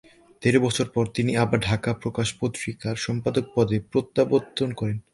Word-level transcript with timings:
দেড় 0.41 0.59
বছর 0.59 0.87
পর 0.93 1.05
তিনি 1.15 1.31
আবার 1.37 1.59
ঢাকা 1.59 1.91
প্রকাশ 1.93 2.27
পত্রিকার 2.41 2.95
সম্পাদক 2.97 3.45
পদে 3.55 3.77
প্রত্যাবর্তন 3.91 4.69
করেন। 4.73 4.97